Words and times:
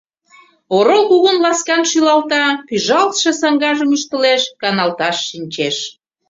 Орол 0.77 1.01
кугун-ласкан 1.09 1.81
шӱлалта, 1.91 2.43
пӱжалтше 2.67 3.31
саҥгажым 3.41 3.89
ӱштылеш, 3.97 4.41
каналташ 4.61 5.17
шинчеш. 5.29 5.77